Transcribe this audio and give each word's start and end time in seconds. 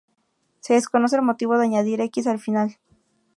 Se 0.61 0.73
desconoce 0.73 1.15
el 1.17 1.21
motivo 1.21 1.55
de 1.59 1.65
añadir 1.65 2.01
x 2.01 2.25
al 2.25 2.39
final. 2.39 2.75